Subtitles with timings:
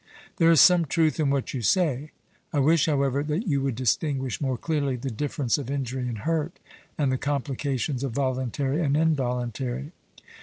[0.37, 2.09] 'There is some truth in what you say.
[2.51, 6.57] I wish, however, that you would distinguish more clearly the difference of injury and hurt,
[6.97, 9.91] and the complications of voluntary and involuntary.'